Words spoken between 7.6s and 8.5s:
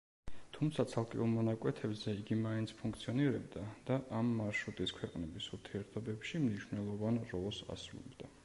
ასრულებდა.